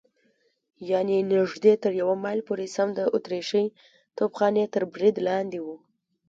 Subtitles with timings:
[0.91, 3.65] یعنې نږدې تر یوه مایل پورې سم د اتریشۍ
[4.17, 5.67] توپخانې تر برید لاندې و.